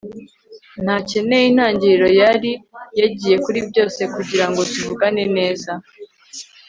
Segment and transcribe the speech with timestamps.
[0.83, 2.51] ntakeneye intangiriro yari
[2.99, 5.71] yagiye kuri byose kugirango tuvugane neza